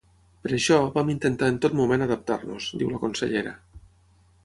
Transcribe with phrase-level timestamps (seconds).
[0.45, 3.57] Per això, vam intentar en tot moment adaptar-nos, diu la consellera.